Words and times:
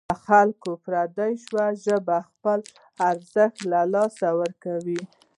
له 0.09 0.15
خلکو 0.27 0.69
پردۍ 0.85 1.33
شوې 1.45 1.69
ژبه 1.85 2.17
خپل 2.29 2.59
ارزښت 3.09 3.57
له 3.71 3.79
لاسه 3.93 4.27
ورکوي. 4.39 5.01